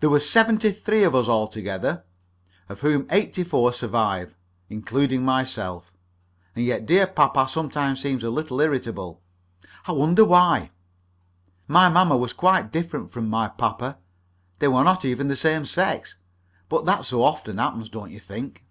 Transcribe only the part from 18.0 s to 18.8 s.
you think?